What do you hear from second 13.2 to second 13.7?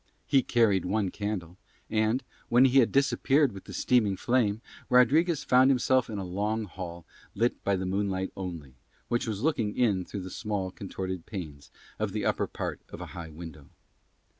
window.